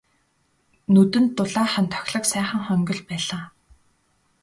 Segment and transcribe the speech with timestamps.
[0.93, 3.45] Нүдэнд дулаахан тохилог сайхан хонгил байлаа.